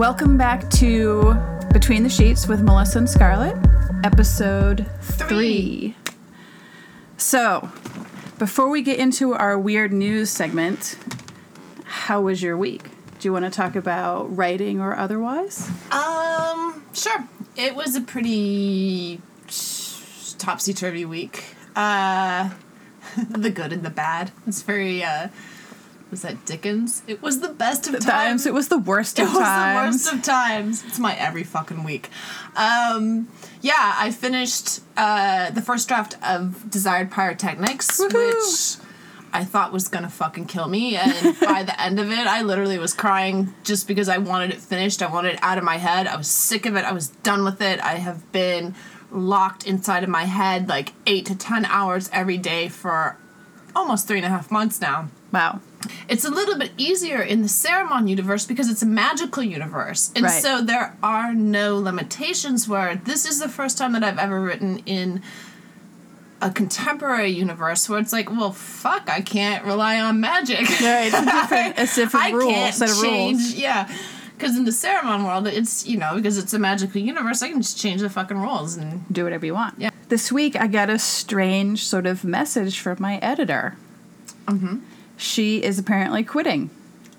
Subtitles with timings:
[0.00, 1.34] Welcome back to
[1.74, 3.54] Between the Sheets with Melissa and Scarlett,
[4.02, 5.94] episode three.
[7.18, 7.70] So,
[8.38, 10.96] before we get into our weird news segment,
[11.84, 12.84] how was your week?
[13.18, 15.68] Do you want to talk about writing or otherwise?
[15.92, 17.28] Um, sure.
[17.54, 19.20] It was a pretty
[20.38, 21.44] topsy turvy week.
[21.76, 22.48] Uh,
[23.28, 24.32] the good and the bad.
[24.46, 25.04] It's very.
[25.04, 25.28] Uh,
[26.10, 27.02] was that Dickens?
[27.06, 28.04] It was the best of times.
[28.06, 29.94] Times it was the worst of It of was the times.
[30.04, 30.84] worst of times.
[30.86, 32.08] It's my every fucking week.
[32.56, 33.28] Um,
[33.60, 38.12] yeah, I finished uh, the first draft of Desired Pyrotechnics, Woohoo.
[38.78, 38.86] which
[39.32, 40.96] I thought was gonna fucking kill me.
[40.96, 44.58] And by the end of it, I literally was crying just because I wanted it
[44.60, 45.02] finished.
[45.02, 46.06] I wanted it out of my head.
[46.06, 46.84] I was sick of it.
[46.84, 47.80] I was done with it.
[47.80, 48.74] I have been
[49.12, 53.16] locked inside of my head like eight to ten hours every day for
[53.74, 55.08] almost three and a half months now.
[55.32, 55.60] wow.
[56.10, 60.10] It's a little bit easier in the Ceramon universe because it's a magical universe.
[60.14, 60.42] And Right.
[60.42, 64.82] so there are no limitations where this is the first time that I've ever written
[64.84, 65.22] in
[66.42, 70.68] a contemporary universe where it's like, well, fuck, I can't rely on magic.
[70.80, 73.54] Yeah, it's a different, it's different I rule, can't set of change, rules.
[73.54, 73.88] yeah.
[74.40, 77.60] Because in the Ceramon world, it's, you know, because it's a magical universe, I can
[77.60, 79.74] just change the fucking rules and Do whatever you want.
[79.78, 79.90] Yeah.
[80.08, 83.76] This week, I got a strange sort of message from my editor.
[84.46, 84.78] Mm-hmm.
[85.18, 86.70] She is apparently quitting.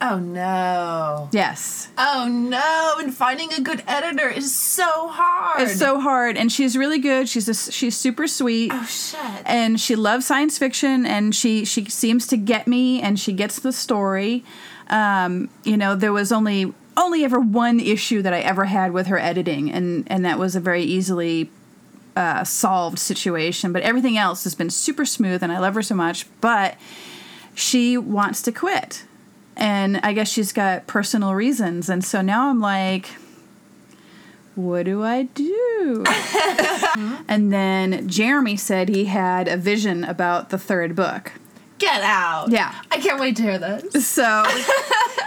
[0.02, 1.30] Oh no.
[1.31, 1.89] Yes.
[1.95, 5.61] Oh no, and finding a good editor is so hard.
[5.61, 7.30] It's so hard, and she's really good.
[7.30, 9.19] She's a, she's super sweet, Oh shit.
[9.45, 13.59] and she loves science fiction, and she she seems to get me, and she gets
[13.59, 14.44] the story.
[14.89, 19.07] Um, you know, there was only only ever one issue that I ever had with
[19.07, 21.49] her editing, and and that was a very easily
[22.16, 23.73] uh, solved situation.
[23.73, 26.25] But everything else has been super smooth, and I love her so much.
[26.39, 26.77] But
[27.53, 29.03] she wants to quit,
[29.58, 33.09] and I guess she's got personal reasons, and so now I'm like
[34.55, 36.03] what do I do?
[37.27, 41.31] and then Jeremy said he had a vision about the third book.
[41.81, 42.52] Get out.
[42.52, 42.80] Yeah.
[42.92, 44.08] I can't wait to hear this.
[44.08, 44.43] So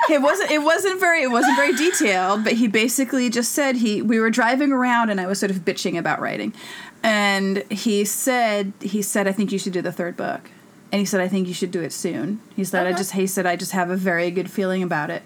[0.09, 4.00] it wasn't it wasn't very it wasn't very detailed, but he basically just said he
[4.00, 6.54] we were driving around and I was sort of bitching about writing.
[7.03, 10.48] And he said he said I think you should do the third book.
[10.93, 12.41] And he said I think you should do it soon.
[12.54, 15.25] He said I just he said I just have a very good feeling about it.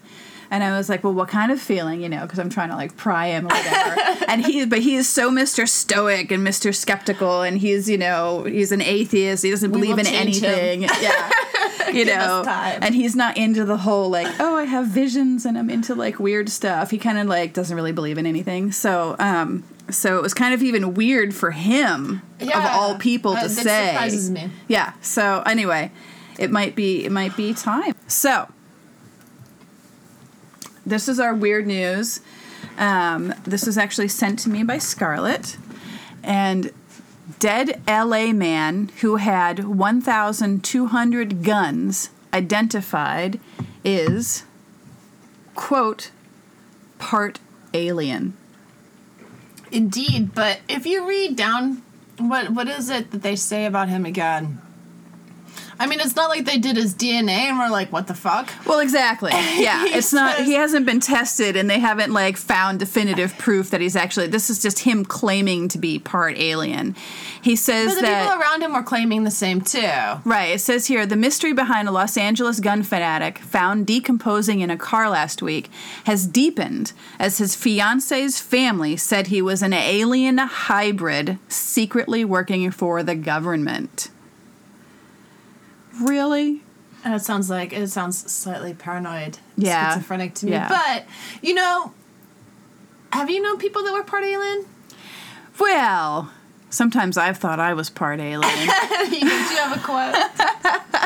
[0.50, 2.76] And I was like, well, what kind of feeling, you know, because I'm trying to
[2.76, 4.24] like pry him or whatever.
[4.28, 5.68] and he, but he is so Mr.
[5.68, 6.74] Stoic and Mr.
[6.74, 9.42] Skeptical, and he's, you know, he's an atheist.
[9.44, 10.44] He doesn't We believe in change him.
[10.54, 10.82] anything.
[11.02, 11.30] Yeah,
[11.92, 15.68] you know, and he's not into the whole like, oh, I have visions and I'm
[15.70, 16.90] into like weird stuff.
[16.90, 18.72] He kind of like doesn't really believe in anything.
[18.72, 23.42] So, um, so it was kind of even weird for him of all people Uh,
[23.42, 23.88] to say.
[23.88, 24.50] surprises me.
[24.66, 24.92] Yeah.
[25.02, 25.90] So anyway,
[26.38, 27.94] it might be it might be time.
[28.06, 28.48] So
[30.88, 32.20] this is our weird news.
[32.76, 35.56] Um, this was actually sent to me by Scarlett,
[36.22, 36.72] and
[37.38, 43.40] dead LA man who had 1,200 guns identified
[43.84, 44.44] is
[45.54, 46.10] quote
[46.98, 47.40] part
[47.74, 48.36] alien.
[49.70, 51.82] Indeed, but if you read down,
[52.18, 54.60] what what is it that they say about him again?
[55.80, 58.50] I mean, it's not like they did his DNA and we're like, what the fuck?
[58.66, 59.32] Well, exactly.
[59.58, 60.40] Yeah, it's not.
[60.44, 64.28] He hasn't been tested, and they haven't like found definitive proof that he's actually.
[64.28, 66.94] This is just him claiming to be part alien.
[67.42, 68.22] He says But the that.
[68.28, 69.80] people around him were claiming the same too.
[70.24, 70.50] Right.
[70.54, 74.76] It says here the mystery behind a Los Angeles gun fanatic found decomposing in a
[74.76, 75.70] car last week
[76.04, 83.02] has deepened as his fiance's family said he was an alien hybrid secretly working for
[83.02, 84.10] the government.
[86.00, 86.62] Really?
[87.04, 89.90] And it sounds like it sounds slightly paranoid, Yeah.
[89.94, 90.52] schizophrenic to me.
[90.52, 90.68] Yeah.
[90.68, 91.06] But
[91.42, 91.92] you know,
[93.12, 94.66] have you known people that were part alien?
[95.58, 96.30] Well,
[96.70, 98.42] sometimes I've thought I was part alien.
[99.04, 100.14] you, do you have a quote?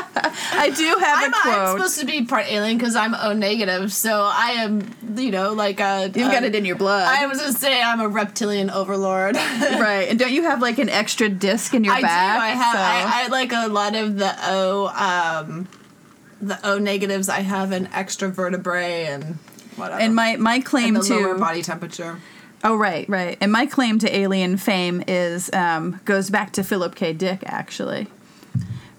[0.52, 4.28] I do have I'm, I'm supposed to be part alien because I'm O negative, so
[4.32, 6.04] I am, you know, like a.
[6.14, 7.06] You've got it in your blood.
[7.08, 9.36] I was gonna say I'm a reptilian overlord.
[9.36, 10.06] right.
[10.08, 12.38] And don't you have like an extra disc in your I back?
[12.38, 12.44] do.
[12.44, 12.74] I have.
[12.74, 15.68] So- I, I like a lot of the O, um,
[16.40, 17.28] the O negatives.
[17.28, 19.38] I have an extra vertebrae and
[19.76, 20.00] whatever.
[20.00, 22.18] and my, my claim and the to lower body temperature.
[22.64, 23.36] Oh right, right.
[23.40, 27.12] And my claim to alien fame is um, goes back to Philip K.
[27.12, 28.06] Dick actually,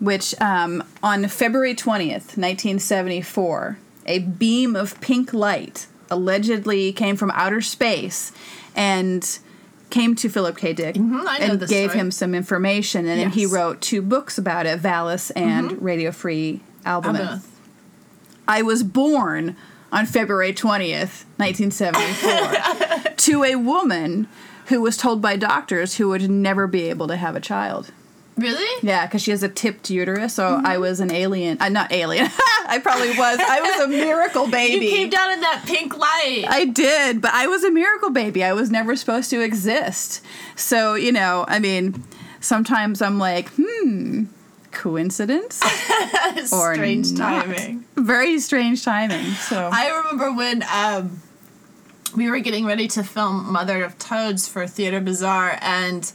[0.04, 7.16] which um, on February twentieth, nineteen seventy four, a beam of pink light allegedly came
[7.16, 8.32] from outer space
[8.76, 9.40] and
[9.90, 10.74] came to Philip K.
[10.74, 12.00] Dick Mhm, and gave story.
[12.02, 13.54] him some information, and then he Mm-hmm.
[13.56, 16.62] wrote two books about it: Valis and Radio Free.
[16.86, 17.46] Albemuth.
[18.48, 19.56] I was born
[19.92, 24.28] on February 20th, 1974, to a woman
[24.68, 27.92] who was told by doctors who would never be able to have a child.
[28.36, 28.88] Really?
[28.88, 30.66] Yeah, because she has a tipped uterus, so Mm-hmm.
[30.66, 31.62] I was an alien.
[31.62, 32.28] Uh, not alien.
[32.68, 33.40] I probably was.
[33.40, 34.86] I was a miracle baby.
[34.86, 36.46] You came down in that pink light.
[36.48, 38.44] I did, but I was a miracle baby.
[38.44, 40.24] I was never supposed to exist.
[40.56, 42.04] So, you know, I mean,
[42.40, 44.24] sometimes I'm like, hmm,
[44.72, 45.62] coincidence?
[46.52, 47.46] or Strange not.
[47.46, 47.86] timing.
[47.96, 49.26] Very strange timing.
[49.34, 51.22] So, I remember when um,
[52.16, 56.12] we were getting ready to film Mother of Toads for Theatre Bizarre, and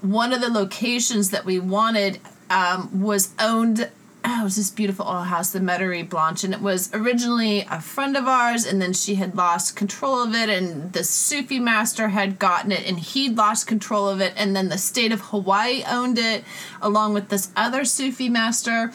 [0.00, 3.90] one of the locations that we wanted um, was owned.
[4.24, 7.80] Oh, it was this beautiful old house, the Metairie Blanche, and it was originally a
[7.80, 12.08] friend of ours, and then she had lost control of it, and the Sufi master
[12.08, 15.84] had gotten it, and he'd lost control of it, and then the state of Hawaii
[15.88, 16.44] owned it,
[16.82, 18.92] along with this other Sufi master.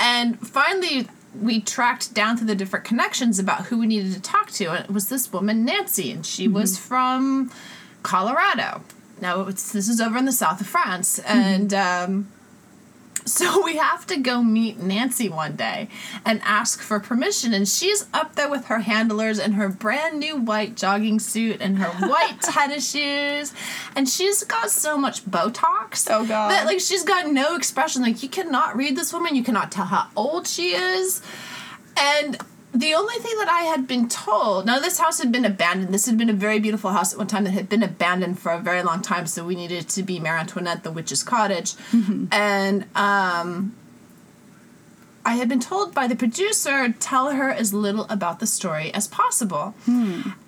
[0.00, 1.06] And finally,
[1.40, 4.84] we tracked down through the different connections about who we needed to talk to, and
[4.84, 7.52] it was this woman, Nancy, and she was from
[8.02, 8.82] Colorado.
[9.20, 12.28] Now, it's, this is over in the south of France, and um,
[13.26, 15.88] so we have to go meet Nancy one day
[16.24, 17.52] and ask for permission.
[17.52, 21.78] And she's up there with her handlers in her brand new white jogging suit and
[21.78, 23.52] her white tennis shoes.
[23.94, 26.08] And she's got so much Botox.
[26.10, 26.50] Oh, God.
[26.50, 28.02] That, like, she's got no expression.
[28.02, 29.34] Like, you cannot read this woman.
[29.34, 31.20] You cannot tell how old she is.
[31.98, 32.38] And
[32.72, 35.94] the only thing that I had been told now, this house had been abandoned.
[35.94, 38.52] This had been a very beautiful house at one time that had been abandoned for
[38.52, 39.26] a very long time.
[39.26, 41.74] So we needed it to be Mary Antoinette, the witch's cottage.
[42.32, 43.74] And um,
[45.24, 49.08] I had been told by the producer, tell her as little about the story as
[49.08, 49.74] possible.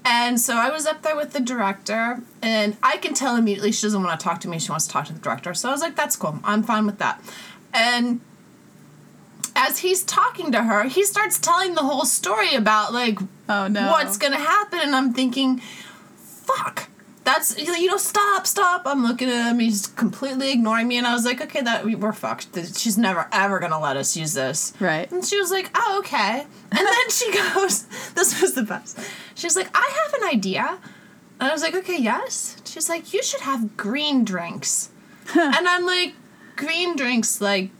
[0.04, 3.86] And so I was up there with the director, and I can tell immediately she
[3.86, 4.58] doesn't want to talk to me.
[4.58, 5.54] She wants to talk to the director.
[5.54, 6.38] So I was like, that's cool.
[6.44, 7.22] I'm fine with that.
[7.72, 8.20] And
[9.58, 13.18] as he's talking to her, he starts telling the whole story about like
[13.48, 13.90] Oh, no.
[13.90, 15.60] what's gonna happen, and I'm thinking,
[16.16, 16.88] fuck.
[17.24, 18.82] That's you know, stop, stop.
[18.86, 19.58] I'm looking at him.
[19.58, 22.56] He's completely ignoring me, and I was like, okay, that we're fucked.
[22.78, 24.72] She's never ever gonna let us use this.
[24.80, 25.10] Right.
[25.12, 26.46] And she was like, oh, okay.
[26.70, 27.82] And then she goes,
[28.14, 28.98] this was the best.
[29.34, 30.78] She's like, I have an idea.
[31.40, 32.56] And I was like, okay, yes.
[32.64, 34.88] She's like, you should have green drinks.
[35.34, 36.14] and I'm like,
[36.56, 37.70] green drinks like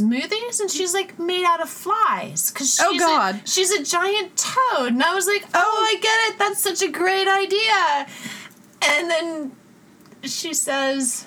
[0.00, 0.60] smoothies?
[0.60, 2.50] And she's like, made out of flies.
[2.50, 3.40] Cause oh, she's Oh, God.
[3.44, 4.92] A, she's a giant toad.
[4.92, 6.38] And I was like, oh, oh, I get it.
[6.38, 8.06] That's such a great idea.
[8.82, 9.52] And then
[10.22, 11.26] she says,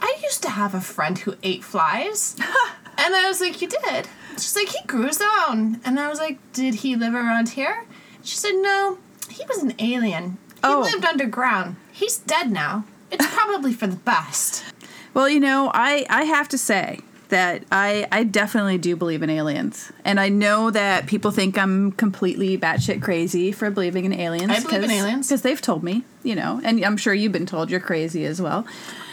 [0.00, 2.36] I used to have a friend who ate flies.
[2.98, 4.08] and I was like, You did?
[4.32, 5.80] She's like, He grew his own.
[5.84, 7.84] And I was like, Did he live around here?
[8.22, 8.98] She said, No,
[9.30, 10.38] he was an alien.
[10.54, 10.80] He Oh.
[10.80, 11.76] lived underground.
[11.92, 12.84] He's dead now.
[13.10, 14.64] It's probably for the best.
[15.12, 19.30] Well, you know, I, I have to say that I, I definitely do believe in
[19.30, 19.90] aliens.
[20.04, 24.50] And I know that people think I'm completely batshit crazy for believing in aliens.
[24.50, 25.28] I believe in aliens.
[25.28, 28.40] Because they've told me, you know, and I'm sure you've been told you're crazy as
[28.40, 28.66] well.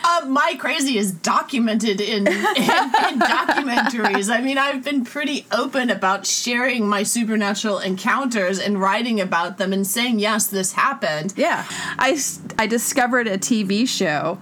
[0.03, 4.33] Uh, my crazy is documented in, in, in documentaries.
[4.33, 9.73] I mean, I've been pretty open about sharing my supernatural encounters and writing about them
[9.73, 11.33] and saying, yes, this happened.
[11.37, 11.65] Yeah.
[11.97, 12.19] I
[12.57, 14.39] I discovered a TV show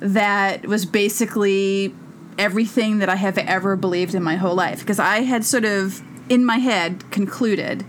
[0.00, 1.94] that was basically
[2.40, 4.80] everything that I have ever believed in my whole life.
[4.80, 7.84] Because I had sort of, in my head, concluded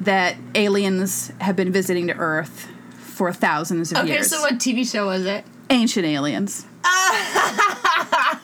[0.00, 4.32] that aliens have been visiting to Earth for thousands of Okay, years.
[4.32, 5.44] Okay, so what TV show was it?
[5.70, 6.66] Ancient aliens.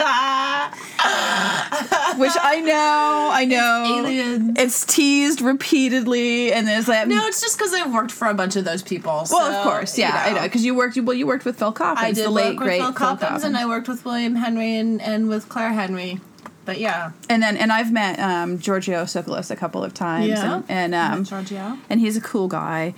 [2.19, 3.99] Which I know, I know.
[3.99, 4.59] aliens.
[4.59, 7.09] It's teased repeatedly, and there's that.
[7.09, 9.26] No, it's just because I worked for a bunch of those people.
[9.30, 10.97] well, of course, yeah, you I know because you worked.
[10.97, 13.45] Well, you worked with Phil Coppens, I did the late work with great Phil Coppens,
[13.45, 16.21] and I worked with William Henry and, and with Claire Henry.
[16.64, 20.57] But yeah, and then and I've met um, Giorgio Tsoukalos a couple of times, Yeah.
[20.69, 21.79] and, and um, Giorgio.
[21.88, 22.95] and he's a cool guy,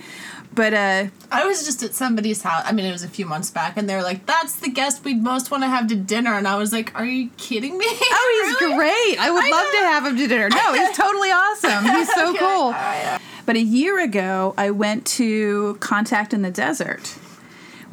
[0.53, 2.61] but uh, I was just at somebody's house.
[2.65, 5.03] I mean, it was a few months back, and they were like, "That's the guest
[5.05, 7.85] we'd most want to have to dinner." And I was like, "Are you kidding me?"
[7.89, 8.75] oh, he's Really?
[8.75, 9.17] great.
[9.19, 9.79] I would I love know.
[9.79, 10.49] to have him to dinner.
[10.49, 11.85] No, he's totally awesome.
[11.85, 12.39] He's so Okay.
[12.39, 12.71] cool.
[12.71, 13.19] Right.
[13.45, 17.15] But a year ago, I went to Contact in the Desert,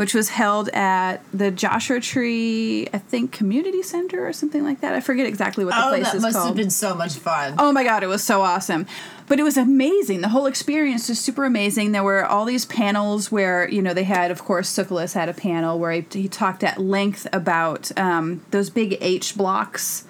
[0.01, 4.95] which was held at the Joshua Tree, I think, Community Center or something like that.
[4.95, 6.47] I forget exactly what the Oh, place that is must called.
[6.47, 7.57] have been so much fun.
[7.59, 8.87] Oh my god, it was so awesome.
[9.29, 10.23] But it was amazing.
[10.23, 11.93] The whole experience was super amazing.
[11.93, 15.35] There were all these panels where, you know, they had, of course, Tsoukalos had a
[15.35, 20.05] panel where he, he talked at length about um, those big H blocks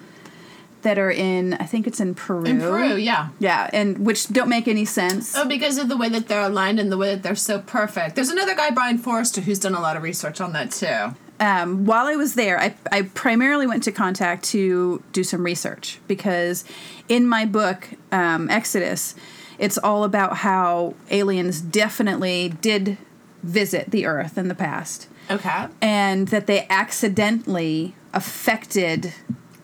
[0.81, 2.43] that are in, I think it's in Peru.
[2.45, 3.29] In Peru, yeah.
[3.39, 5.35] Yeah, and which don't make any sense.
[5.35, 8.15] Oh, because of the way that they're aligned and the way that they're so perfect.
[8.15, 11.15] There's another guy, Brien Foerster, who's done a lot of research on that too.
[11.39, 15.99] um, while I was there, I, I primarily went to Contact to do some research
[16.07, 16.63] because
[17.09, 19.15] in my book, um, Exodus,
[19.59, 22.97] it's all about how aliens definitely did
[23.43, 25.65] visit the Earth in the past, Okay.
[25.81, 29.13] and that they accidentally affected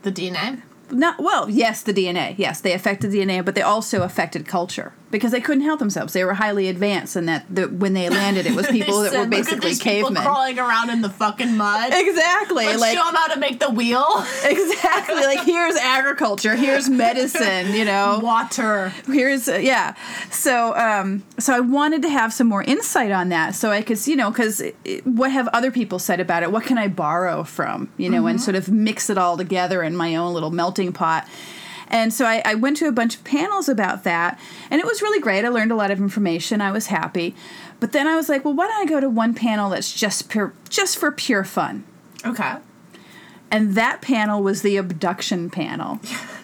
[0.02, 0.62] The DNA.
[0.92, 5.32] Not well yes the dna yes they affected dna but they also affected culture because
[5.32, 6.14] they couldn't help themselves.
[6.14, 9.20] They were highly advanced and that the, when they landed it was people that were
[9.20, 10.24] said, "Look at basically cavemen.
[10.24, 11.92] crawling around in the fucking mud.
[11.94, 14.06] exactly Let's like show them how to make the wheel.
[14.44, 18.20] exactly like here's agriculture here's medicine you know?
[18.22, 18.90] Water.
[19.06, 19.96] here's uh, yeah.
[20.32, 24.06] So um so i wanted to have some more insight on that so i could
[24.08, 24.62] you know because
[25.04, 26.52] what have other people said about it?
[26.52, 29.96] What can i borrow from you know and sort of mix it all together in
[29.96, 31.28] my own little melting pot
[31.90, 34.40] and so I, I went to a bunch of panels about that
[34.70, 35.46] and it was really great.
[35.46, 36.62] I learned a lot of information.
[36.62, 37.36] I was happy.
[37.80, 40.30] But then i was like well why don't i go to one panel that's just
[40.30, 41.84] pure just for pure fun?
[42.26, 42.56] Okay.
[43.52, 46.00] and that panel was the abduction panel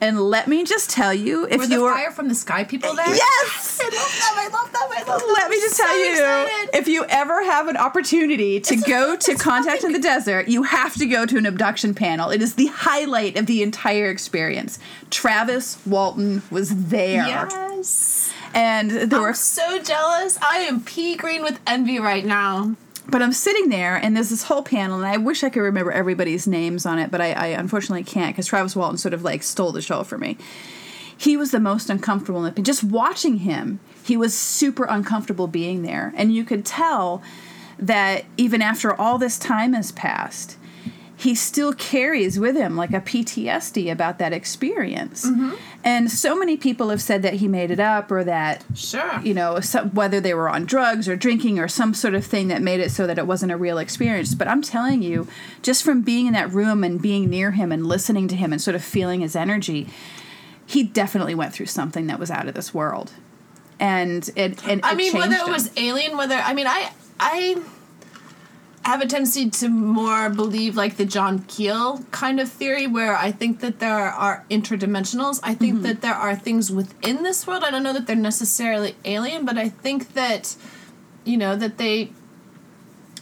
[0.00, 2.64] and let me just tell you if Were you the were fire from the sky
[2.64, 3.08] people there?
[3.08, 4.34] yes I love them.
[4.36, 4.82] I love them.
[4.90, 5.30] I love them.
[5.34, 6.70] let me just so tell you excited.
[6.76, 9.98] if you ever have an opportunity to It's a- go to it's contact in the
[9.98, 13.62] desert you have to go to an abduction panel it is the highlight of the
[13.62, 14.78] entire experience
[15.10, 18.30] travis walton was there Yes.
[18.54, 20.38] and there were I'm so jealous.
[20.42, 22.74] I am pea green with envy right now.
[23.08, 25.92] But I'm sitting there, and there's this whole panel, and I wish I could remember
[25.92, 29.42] everybody's names on it, but I, I unfortunately can't because Travis Walton sort of like
[29.42, 30.36] stole the show for me.
[31.16, 33.80] He was the most uncomfortable, the, just watching him.
[34.04, 37.22] He was super uncomfortable being there, and you could tell
[37.78, 40.56] that even after all this time has passed,
[41.18, 45.24] he still carries with him like a PTSD about that experience.
[45.24, 45.54] Mm-hmm.
[45.82, 49.20] And so many people have said that he made it up or that Sure.
[49.22, 52.48] you know, some, whether they were on drugs or drinking or some sort of thing
[52.48, 54.34] that made it so that it wasn't a real experience.
[54.34, 55.26] But I'm telling you,
[55.62, 58.60] just from being in that room and being near him and listening to him and
[58.60, 59.88] sort of feeling his energy,
[60.66, 63.12] he definitely went through something that was out of this world.
[63.80, 65.52] And it, and I mean, whether it him.
[65.52, 67.62] was alien, whether I mean, I I
[68.86, 73.32] have a tendency to more believe like the John Keel kind of theory, where I
[73.32, 75.40] think that there are interdimensionals.
[75.42, 75.82] I think mm-hmm.
[75.82, 77.64] that there are things within this world.
[77.64, 80.54] I don't know that they're necessarily alien, but I think that
[81.24, 82.12] you know that they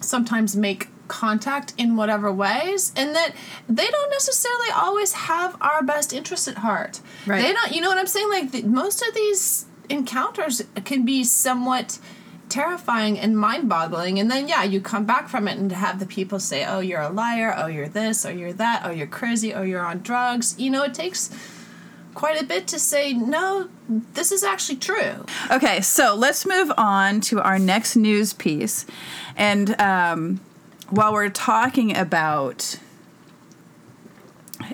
[0.02, 3.35] sometimes make contact in whatever ways and that
[3.66, 7.42] they don't necessarily always have our best interest at heart Right.
[7.42, 11.23] they don't you know what i'm saying like the, most of these encounters can be
[11.23, 11.99] somewhat
[12.48, 14.18] terrifying and mind-boggling.
[14.18, 17.00] And then yeah you come back from it and have the people say oh you're
[17.00, 20.54] a liar oh you're this oh you're that oh you're crazy oh you're on drugs.
[20.58, 21.30] You know it takes
[22.14, 25.26] quite a bit to say no this is actually true.
[25.50, 28.86] Okay, so let's move on to our next news piece.
[29.36, 30.40] And um,
[30.90, 32.78] while we're talking about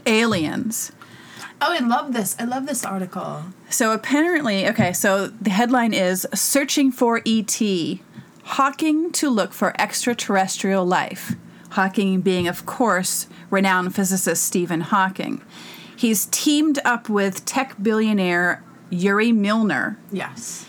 [0.07, 0.93] aliens,
[1.61, 2.37] oh i love this.
[2.39, 7.61] I love this article So apparently, okay, so the headline is Searching for ET
[8.43, 11.37] Hawking to Look for Extraterrestrial Life.
[11.71, 15.41] Hawking being, of course, renowned physicist Stephen Hawking.
[15.97, 20.67] He's teamed up with tech billionaire Yuri Milner yes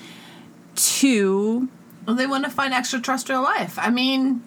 [0.75, 1.69] to.
[2.05, 3.79] Well, they want to find extraterrestrial life.
[3.79, 4.43] I mean,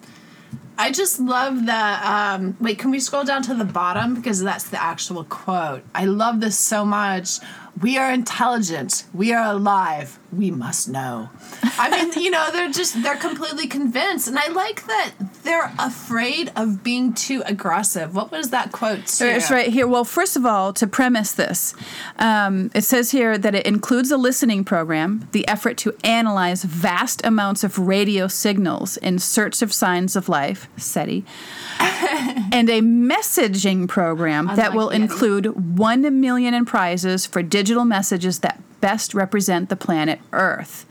[0.77, 1.73] I just love the.
[1.73, 5.83] Um, wait, can we scroll down to the bottom because that's the actual quote.
[5.93, 7.39] I love this so much.
[7.81, 9.05] We are intelligent.
[9.13, 10.17] We are alive.
[10.31, 11.29] We must know.
[11.77, 15.11] I mean, you know, they're just they're completely convinced, and I like that
[15.45, 18.15] they're afraid of being too aggressive.
[18.15, 19.05] What was that quote?
[19.07, 19.25] Too?
[19.25, 19.87] It's right here.
[19.87, 21.73] Well, first of all, to premise this,
[22.17, 27.25] um, it says here that it includes a listening program, the effort to analyze vast
[27.25, 31.23] amounts of radio signals in search of signs of life, SETI,
[31.79, 34.95] and a messaging program that will Yeti.
[34.95, 40.85] include 1 million in prizes for digital messages that best represent the planet Earth.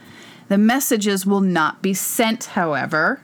[0.49, 3.21] The messages will not be sent, however,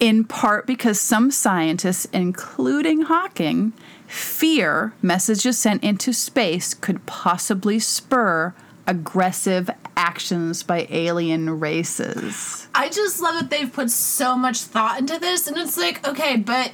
[0.00, 3.72] in part because some scientists, including Hawking,
[4.06, 8.54] fear messages sent into space could possibly spur
[8.86, 12.68] aggressive actions by alien races.
[12.74, 16.36] I just love that they've put so much thought into this, and it's like, okay,
[16.36, 16.72] but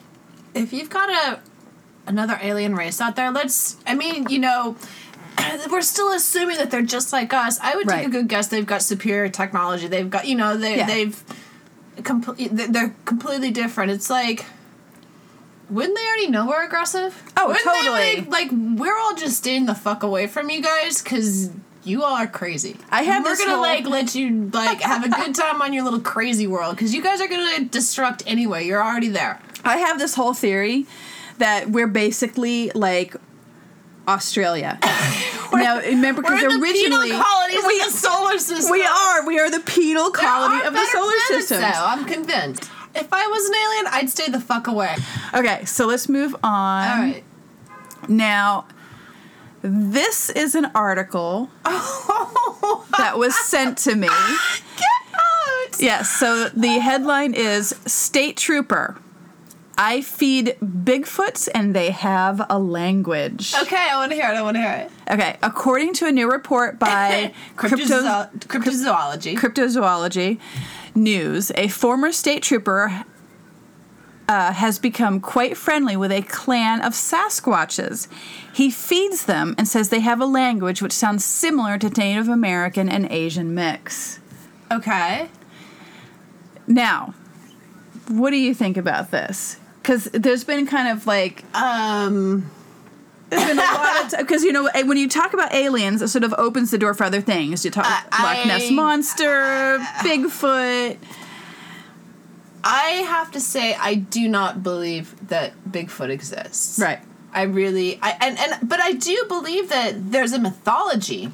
[0.55, 1.41] if you've got a
[2.07, 3.79] another alien race out there, let's.
[3.87, 4.77] I mean, you know,
[5.71, 7.59] we're still assuming that they're just like us.
[7.61, 7.99] I would Right.
[8.05, 9.89] take a good guess they've got superior technology.
[9.89, 10.87] They've got, you know, they Yeah.
[10.87, 11.21] they've
[12.03, 12.51] complete.
[12.53, 13.91] They're completely different.
[13.93, 14.45] It's like.
[15.71, 17.23] Wouldn't they already know we're aggressive?
[17.39, 18.17] Oh, Wouldn't they, totally.
[18.29, 21.51] like, like we're all just staying the fuck away from you guys because
[21.85, 22.77] you all are crazy.
[22.91, 25.83] I have We're gonna whole- like let you like have a good time on your
[25.85, 28.67] little crazy world because you guys are gonna destruct anyway.
[28.67, 29.41] You're already there.
[29.65, 30.87] I have this whole theory
[31.39, 33.17] that we're basically like
[34.07, 34.79] Australia.
[35.53, 38.73] now, remember, because we're the penal originally colonies we the solar system.
[38.73, 39.27] We are.
[39.27, 41.61] We are the penal colony of the solar system.
[41.61, 42.71] though, I'm convinced.
[42.95, 44.95] If I was an alien, I'd stay the fuck away.
[45.35, 46.89] Okay, so let's move on.
[46.89, 47.25] All right.
[48.09, 48.67] Now,
[49.63, 54.09] this is an article that was sent to me.
[54.09, 55.81] Get out!
[55.81, 58.97] Yes, so the headline is State Trooper.
[59.77, 63.55] I feed Bigfoots and they have a language.
[63.63, 64.35] Okay, I want to hear it.
[64.37, 65.13] I want to hear it.
[65.13, 69.37] Okay, according to a new report by Cryptozo- cryptozoology.
[69.37, 70.39] Cryptozoology
[70.95, 73.05] News, a former state trooper
[74.29, 78.07] uh, has become quite friendly with a clan of Sasquatches.
[78.55, 82.89] He feeds them and says they have a language which sounds similar to Native American
[82.89, 84.21] and Asian mix.
[84.71, 85.29] okay.
[86.67, 87.13] Now,
[88.09, 89.59] what do you think about this?
[89.85, 92.51] Because there's been kind of like Um.
[93.29, 96.25] there's been a lot of because you know when you talk about aliens, it sort
[96.25, 97.65] of opens the door for other things.
[97.67, 100.97] You talk Uh, Loch Ness monster, Bigfoot.
[102.67, 106.79] I have to say, I do not believe that Bigfoot exists.
[106.79, 107.01] Right.
[107.35, 111.31] I really, I and and but I do believe that there's a mythology.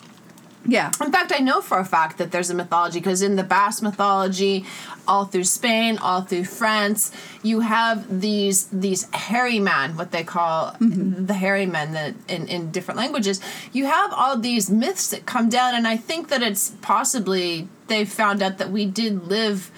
[0.71, 0.93] Yeah.
[1.01, 3.83] In fact, I know for a fact that there's a mythology because in the Basque
[3.83, 4.65] mythology,
[5.09, 7.11] all through Spain, all through France,
[7.43, 11.27] you have these these hairy men, what they call mm-hmm.
[11.27, 13.41] the hairy men that in, in different languages.
[13.73, 18.05] You have all these myths that come down, and I think that it's possibly they
[18.05, 19.73] found out that we did live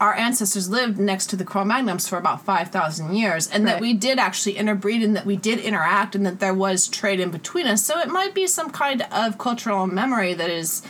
[0.00, 4.18] our ancestors lived next to the Cro-Magnons for about 5,000 years, and that we did
[4.18, 7.84] actually interbreed and that we did interact and that there was trade in between us.
[7.84, 10.82] So it might be some kind of cultural memory that is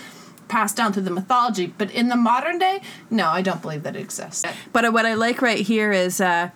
[0.47, 1.67] passed down through the mythology.
[1.77, 4.45] But in the modern day, no, I don't believe that it exists.
[4.73, 6.51] But what I like right here is uh,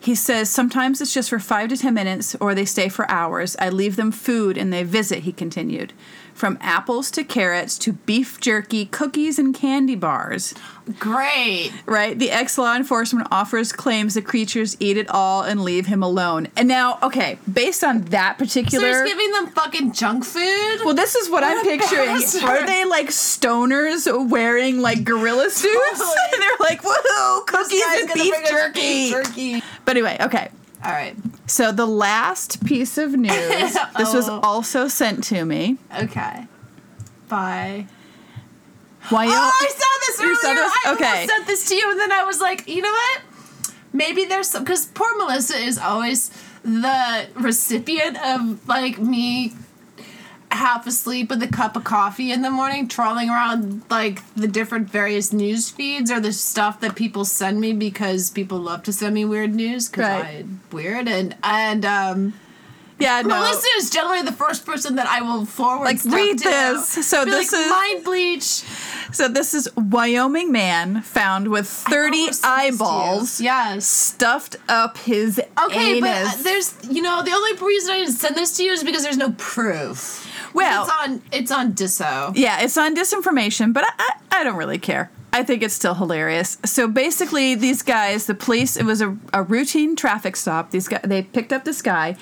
[0.00, 3.56] he says sometimes it's just for five to ten minutes or they stay for hours.
[3.58, 5.92] I leave them food and they visit, he continued.
[6.38, 10.54] From apples to carrots to beef jerky, cookies, and candy bars.
[11.00, 11.72] Great.
[11.84, 12.16] Right?
[12.16, 16.46] The ex law enforcement offers claims the creatures eat it all and leave him alone.
[16.56, 18.86] And now, okay, based on that particular.
[18.92, 20.84] So he's giving them fucking junk food?
[20.84, 22.06] well, this is what, I'm picturing.
[22.06, 22.44] bastard.
[22.44, 25.98] Are they like stoners wearing like gorilla suits?
[25.98, 26.16] Totally.
[26.34, 28.80] and they're like, woohoo, cookies and beef jerky.
[28.80, 29.62] beef jerky.
[29.84, 30.50] But anyway, okay.
[30.84, 31.16] All right.
[31.48, 33.88] So the last piece of news, oh.
[33.96, 34.38] this was Oh.
[34.42, 35.78] also sent to me.
[35.98, 36.46] Okay.
[37.28, 37.86] Bye.
[39.08, 39.26] Why?
[39.26, 40.34] Oh, I saw this earlier.
[40.36, 40.72] saw this?
[40.86, 41.26] I Okay.
[41.26, 43.20] sent this to you, and then I was like, you know what?
[43.92, 46.30] Maybe there's some because poor Melissa is always
[46.62, 49.54] the recipient of like me
[50.50, 54.88] half asleep with a cup of coffee in the morning, trawling around like the different
[54.90, 59.14] various news feeds or the stuff that people send me because people love to send
[59.14, 60.38] me weird news because Right.
[60.40, 62.34] I'm weird and and um.
[62.98, 63.28] yeah, no.
[63.28, 66.88] Melissa is generally the first person that I will forward Like, read this.
[67.06, 68.64] So Be this like, is- mind bleach.
[69.12, 72.54] So this is Wyoming man found with 30 almost sent this to you.
[72.54, 73.86] eyeballs Yes.
[73.86, 76.02] stuffed up his Okay, anus.
[76.02, 78.82] but uh, there's you know the only reason I didn't send this to you is
[78.84, 80.26] because there's no proof.
[80.54, 82.32] Well, it's on it's on Disso.
[82.36, 85.10] yeah, it's on disinformation, but I, I, I don't really care.
[85.32, 86.56] I think it's still hilarious.
[86.64, 90.70] So basically, these guys, the police, it was a, a routine traffic stop.
[90.70, 92.16] These guys, they picked up this guy.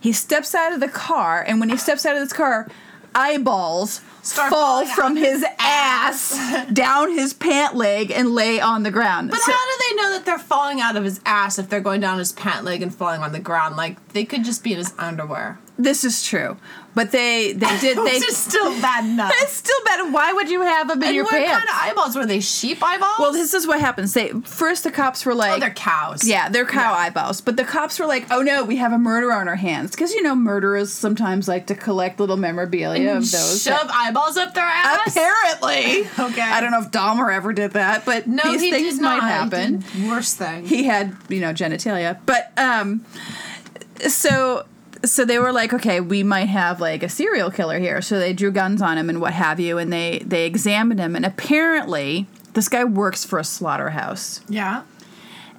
[0.00, 2.68] He steps out of the car, and when he steps out of this car,
[3.14, 6.38] eyeballs Start fall from his ass
[6.72, 9.30] down his pant leg and lay on the ground.
[9.30, 11.80] But So- how do they know that they're falling out of his ass if they're
[11.80, 13.76] going down his pant leg and falling on the ground?
[13.76, 15.58] Like they could just be in his underwear.
[15.78, 16.56] this is true,
[16.94, 18.16] but they they did they.
[18.16, 19.32] Is still bad enough.
[19.36, 20.10] it's still better.
[20.10, 21.50] Why would you have them in and your what pants?
[21.52, 22.40] kind of eyeballs were they?
[22.40, 23.16] Sheep eyeballs?
[23.18, 24.12] well, this is what happens.
[24.14, 26.26] They first the cops were like, oh, they're cows.
[26.26, 26.98] Yeah, they're cow Yeah.
[26.98, 27.40] eyeballs.
[27.40, 30.12] But the cops were like, "Oh no, we have a murder on our hands." Because
[30.14, 33.62] you know, murderers sometimes like to collect little memorabilia of those.
[33.62, 35.08] Shove eyeballs up their ass.
[35.16, 36.40] Apparently, Okay.
[36.42, 39.84] I don't know if Dahmer ever did that, but No, these he things might happen.
[40.08, 40.66] Worst thing.
[40.66, 42.18] He had, you know, genitalia.
[42.26, 43.04] But um,
[44.08, 44.66] so
[45.04, 48.00] so they were like, okay, we might have like a serial killer here.
[48.02, 51.14] So they drew guns on him and what have you, and they they examined him,
[51.16, 54.40] and apparently this guy works for a slaughterhouse.
[54.48, 54.82] yeah.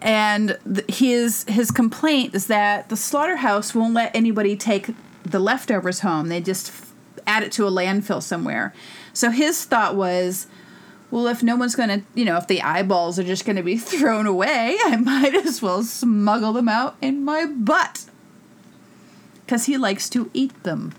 [0.01, 4.89] and th- his his complaint is that the slaughterhouse won't let anybody take
[5.23, 6.27] the leftovers home.
[6.29, 6.93] They just f-
[7.25, 8.73] add it to a landfill somewhere.
[9.13, 10.47] So his thought was,
[11.12, 14.25] well, if no one's gonna, you know, if the eyeballs are just gonna be thrown
[14.27, 18.05] away, I might as well smuggle them out in my butt.
[19.45, 20.93] Because he likes to eat them.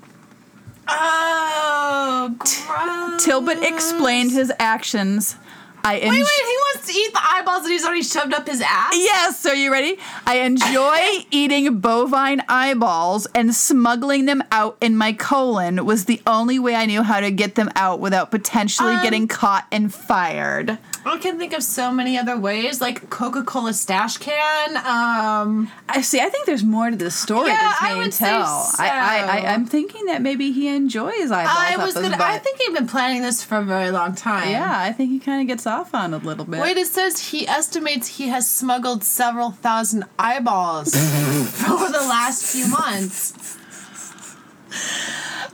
[0.89, 3.25] Oh, gross.
[3.25, 5.37] Tilbert explained his actions.
[5.85, 8.61] I Wait, wait, he wants to eat the eyeballs that he's already shoved up his
[8.61, 8.93] ass.
[8.93, 9.99] Yes, so you ready?
[10.27, 16.59] I enjoy eating bovine eyeballs and smuggling them out in my colon was the only
[16.59, 20.79] way I knew how to get them out without potentially Um, getting caught and fired.
[21.07, 24.77] I can think of so many other ways, like Coca Cola stash can.
[24.77, 26.21] Um, I see.
[26.21, 28.71] I think there's more to this story Yeah, than I would and say tell.
[28.79, 29.47] I, I, I, so.
[29.47, 31.57] I'm thinking that maybe he enjoys eyeballs.
[31.59, 32.17] I was gonna.
[32.19, 34.51] I think he'd been planning this for a very long time.
[34.51, 36.61] Yeah, I think he kind of gets off on a little bit.
[36.61, 40.91] Wait, it says he estimates he has smuggled several thousand eyeballs
[41.53, 43.57] for the last few months.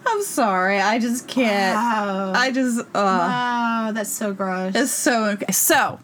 [0.06, 0.80] I'm sorry.
[0.80, 1.76] I just can't.
[1.76, 2.32] Wow.
[2.35, 2.80] I just.
[2.80, 4.74] Uh, wow, that's so gross.
[4.74, 5.52] it's so okay.
[5.52, 6.00] So.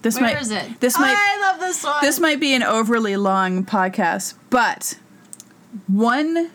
[0.00, 0.78] This Where might is it?
[0.80, 1.96] this might I love this one.
[2.02, 4.96] this might be an overly long podcast, but
[5.88, 6.50] one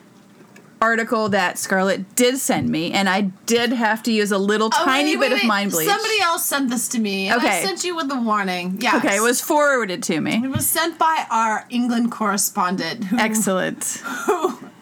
[0.80, 4.84] article that Scarlett did send me, and I did have to use a little Oh,
[4.84, 5.88] tiny wait, bit wait, of mind bleach.
[5.88, 7.32] Somebody else sent this to me.
[7.32, 7.60] Okay.
[7.60, 8.78] I sent you with a warning.
[8.80, 8.94] Yes.
[9.04, 10.42] okay, it was forwarded to me.
[10.42, 13.04] It was sent by our England correspondent.
[13.04, 14.02] Who, Excellent.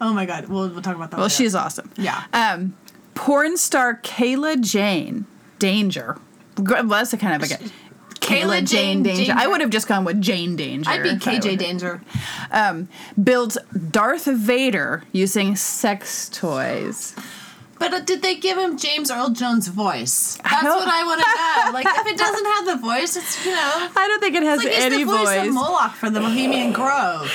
[0.00, 0.46] Oh my god.
[0.48, 1.16] We'll, we'll talk about that.
[1.16, 1.34] Well, later.
[1.34, 1.90] she's awesome.
[1.96, 2.22] Yeah.
[2.32, 2.76] Um,
[3.14, 5.26] porn star Kayla Jane
[5.58, 6.18] Danger.
[6.58, 7.54] Well, that's a kind of a
[8.20, 9.32] Kayla Jane Jane Danger.
[9.36, 10.90] I would have just gone with Jane Danger.
[10.90, 12.02] I'd be KJ Danger.
[12.50, 12.88] Um,
[13.22, 13.56] builds
[13.90, 17.14] Darth Vader using sex toys.
[17.78, 20.38] But uh, did they give him James Earl Jones' voice?
[20.42, 21.26] That's don't- what I want to
[21.66, 21.72] know.
[21.74, 24.58] Like, if it doesn't have the voice, it's you know, I don't think it has
[24.64, 25.48] like it's the voice, voice.
[25.48, 27.30] of Moloch from the Bohemian Grove.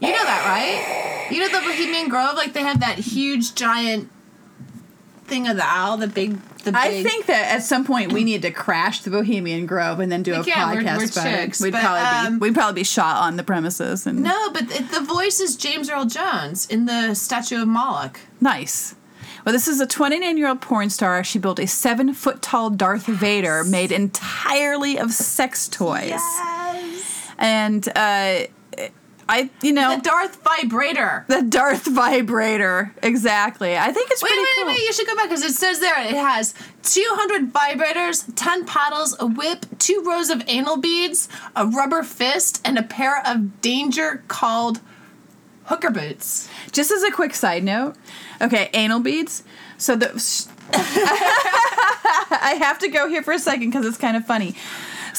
[0.00, 1.21] You know that, right?
[1.32, 4.10] You know the Bohemian Grove, like they have that huge giant
[5.24, 6.74] thing of the owl, the big, the big.
[6.74, 10.22] I think that at some point we need to crash the Bohemian Grove and then
[10.22, 11.64] do a We can, we're- podcast we're about chicks, it.
[11.64, 14.64] We'd but, probably um, be we'd probably be shot on the premises and No, but
[14.70, 18.20] it, the voice is James Earl Jones in the statue of Moloch.
[18.40, 18.94] nice.
[19.44, 21.24] Well, this is a 29 year old porn star.
[21.24, 26.10] She built a seven foot tall Darth Vader made entirely of sex toys.
[26.10, 27.32] Yes.
[27.38, 28.42] And uh,
[29.28, 31.24] I, you know, The Darth vibrator.
[31.28, 32.92] the Darth vibrator.
[33.02, 33.76] Exactly.
[33.76, 34.66] I think it's Wait, pretty wait, cool.
[34.66, 34.78] wait!
[34.80, 39.26] You should go back because it says there it has 200 vibrators, 10 paddles, a
[39.26, 44.80] whip, two rows of anal beads, a rubber fist, and a pair of danger called
[45.66, 46.48] hooker boots.
[46.72, 47.94] Just as a quick side note,
[48.40, 49.44] okay, anal beads.
[49.78, 50.08] So the
[50.74, 54.54] I have to go here for a second because it's kind of funny.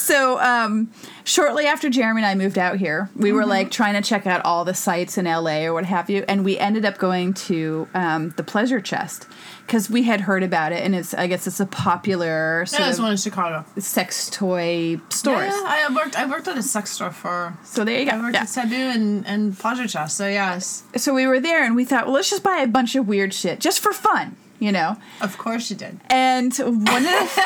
[0.04, 0.92] So um,
[1.24, 4.44] shortly after Jeremy and I moved out here, we were like trying to check out
[4.44, 7.88] all the sites in LA or what have you, and we ended up going to
[7.94, 9.28] um, the Pleasure Chest
[9.66, 12.86] because we had heard about it, and it's I guess it's a popular sort Yeah,
[12.88, 13.64] there's one in Chicago.
[13.80, 15.54] sex toy stores.
[15.54, 16.18] Yeah, I worked.
[16.20, 17.58] I worked at a sex store for.
[17.64, 18.18] So there you go.
[18.18, 18.42] I worked Yeah.
[18.42, 20.18] at Taboo and and Pleasure Chest.
[20.18, 22.96] So yes, So we were there, and we thought, well, let's just buy a bunch
[22.96, 24.98] of weird shit just for fun, you know.
[25.22, 26.00] of course you did.
[26.08, 26.86] And one of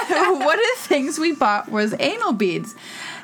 [0.10, 2.76] the, one of the things we bought was anal beads.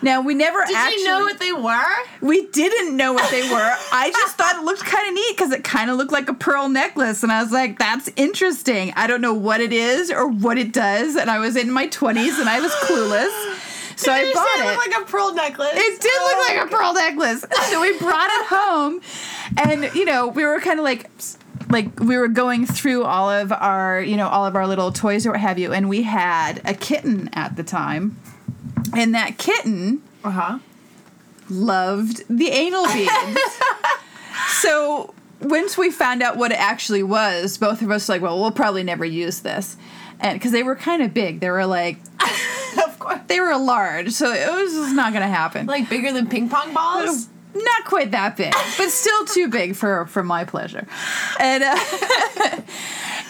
[0.02, 1.94] Now we never Did actually you know what they were?
[2.20, 3.72] we didn't know what they were.
[3.94, 6.34] I just thought it looked kind of neat because it kind of looked like a
[6.34, 10.28] pearl necklace, and I was like, "That's interesting." I don't know what it is or
[10.28, 13.32] what it does, and I was in my twenties and I was clueless,
[13.96, 14.66] so I bought it.
[14.66, 15.72] it looked like a pearl necklace.
[15.74, 17.46] It did Oh look like a oh pearl necklace.
[17.72, 19.00] So we brought it home,
[19.58, 21.10] and you know we were kind of like,
[21.74, 25.26] like we were going through all of our, you know, all of our little toys
[25.28, 28.18] or what have you, and we had a kitten at the time,
[28.96, 30.60] and that kitten Uh huh.
[31.50, 33.40] loved the anal beads.
[34.62, 38.40] so once we found out what it actually was, both of us were like, well,
[38.40, 39.76] we'll probably never use this,
[40.20, 41.98] and because they were kind of big, they were like
[42.86, 43.20] of course.
[43.28, 45.66] they were large, so it was just not gonna happen.
[45.66, 47.28] Like bigger than ping pong balls.
[47.56, 50.86] Not quite that big, but still too big for for my pleasure.
[51.40, 51.78] And uh,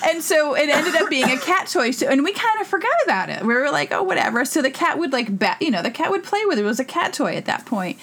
[0.09, 2.91] and so it ended up being a cat toy, so, and we kind of forgot
[3.03, 3.41] about it.
[3.41, 4.45] We were like, oh, whatever.
[4.45, 6.61] So the cat would like, ba- you know, the cat would play with it.
[6.61, 7.97] It was a cat toy at that point.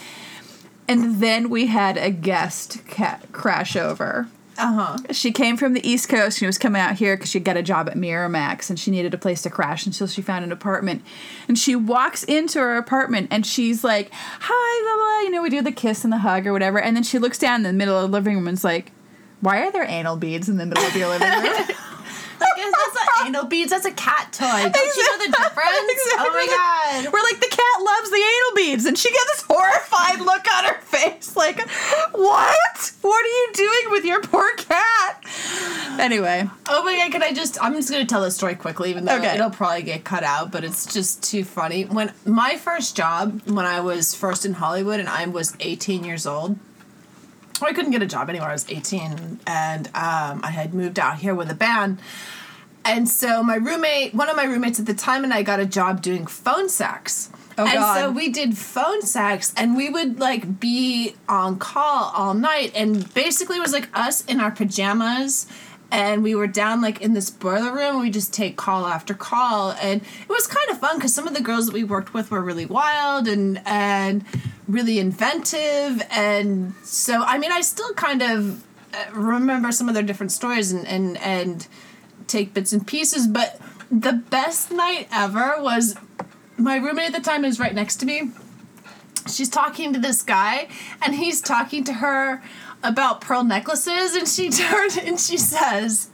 [0.88, 4.26] And then we had a guest cat crash over.
[4.60, 4.98] Uh huh.
[5.12, 6.38] She came from the East Coast.
[6.38, 9.14] She was coming out here because she got a job at Miramax and she needed
[9.14, 11.02] a place to crash until she found an apartment.
[11.48, 15.20] And she walks into her apartment and she's like, Hi, blah, blah.
[15.24, 16.78] You know, we do the kiss and the hug or whatever.
[16.78, 18.92] And then she looks down in the middle of the living room and is like,
[19.40, 21.76] Why are there anal beads in the middle of your living room?
[22.40, 23.70] Like, that's not anal beads.
[23.70, 24.46] That's a cat toy.
[24.46, 25.56] Don't you know the difference?
[26.22, 27.12] Oh my god.
[27.12, 30.64] We're like, the cat loves the anal beads, and she got this horrified look on
[30.64, 31.60] her face, like,
[32.12, 32.92] what?
[33.02, 35.24] What are you doing with your poor cat?
[35.98, 39.04] Anyway, Oh my god, can I just I'm just gonna tell this story quickly, even
[39.04, 39.34] though Okay.
[39.34, 41.84] it'll probably get cut out, but it's just too funny.
[41.84, 46.26] When my first job, when I was first in Hollywood and I was 18 years
[46.26, 46.58] old,
[47.66, 48.48] I couldn't get a job anywhere.
[48.48, 51.98] I was 18, and um, I had moved out here with a band.
[52.84, 55.66] and so my roommate, one of my roommates at the time, and I got a
[55.66, 57.30] job doing phone sex.
[57.58, 57.98] Oh, and God.
[57.98, 63.12] so we did phone sex, and we would like be on call all night, and
[63.12, 65.46] basically it was like us in our pajamas.
[65.92, 68.00] And we were down like in this boiler room.
[68.00, 71.34] We just take call after call, and it was kind of fun because some of
[71.34, 74.24] the girls that we worked with were really wild and and
[74.68, 76.02] really inventive.
[76.10, 80.72] And so, I mean, I still kind of uh, remember some of their different stories
[80.72, 81.66] and and and
[82.26, 83.26] take bits and pieces.
[83.26, 85.96] But the best night ever was
[86.56, 88.30] my roommate at the time is right next to me.
[89.28, 90.68] She's talking to this guy,
[91.02, 92.42] and he's talking to her
[92.82, 96.08] about pearl necklaces, and she turned and she says.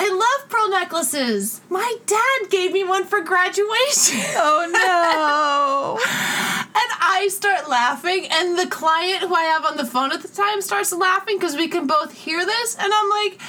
[0.00, 1.60] I love pearl necklaces.
[1.68, 4.20] My dad gave me one for graduation.
[4.40, 5.98] Oh no.
[5.98, 10.28] And I start laughing, and the client who I have on the phone at the
[10.28, 12.76] time starts laughing because we can both hear this.
[12.76, 13.40] And I'm like,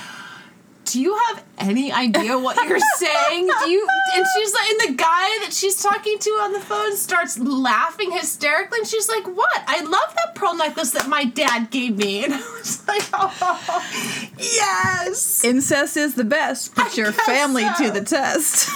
[0.89, 3.47] Do you have any idea what you're saying?
[3.63, 3.88] Do you?
[4.15, 8.12] And she's like, and the guy that she's talking to on the phone starts laughing
[8.12, 8.80] hysterically.
[8.80, 9.63] And she's like, What?
[9.67, 12.23] I love that pearl necklace that my dad gave me.
[12.30, 15.43] And I was like, Oh, yes.
[15.43, 16.73] Incest is the best.
[16.73, 17.86] Put your family so.
[17.86, 18.69] to the test.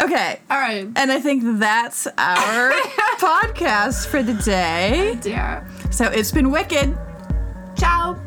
[0.00, 0.40] okay.
[0.50, 0.88] All right.
[0.96, 2.72] And I think that's our
[3.18, 5.10] podcast for the day.
[5.12, 5.68] Oh, dear.
[5.90, 6.96] So it's been wicked.
[7.76, 8.18] Ciao.